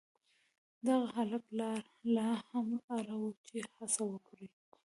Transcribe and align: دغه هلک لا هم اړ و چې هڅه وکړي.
دغه 0.87 1.07
هلک 1.15 1.45
لا 2.15 2.29
هم 2.49 2.67
اړ 2.97 3.07
و 3.19 3.23
چې 3.45 3.57
هڅه 3.75 4.01
وکړي. 4.11 4.47